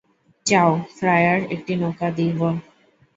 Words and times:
চাও 0.45 0.71
ফ্রায়ায় 0.95 1.43
একটি 1.55 1.73
নৌকা 1.75 2.07
নিব। 2.17 2.39